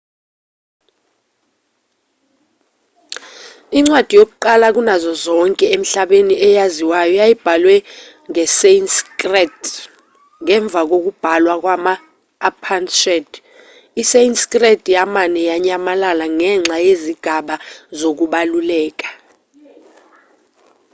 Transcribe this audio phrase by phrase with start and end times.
[3.77, 7.75] incwadi yakuqala kunazo zonke emhlabeni eyaziwayo yayibhalwe
[8.29, 9.59] ngesanskrit
[10.43, 13.29] ngemva kokubhalwa kwama-upanishad
[14.01, 17.55] isanskrit yamane yanyamalala ngenxa yezigaba
[17.99, 19.07] zokubaluleka